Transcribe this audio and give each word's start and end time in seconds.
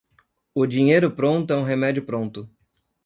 O 0.55 0.65
dinheiro 0.65 1.11
pronto 1.15 1.51
é 1.53 1.55
um 1.55 1.61
remédio 1.61 2.03
pronto. 2.03 2.49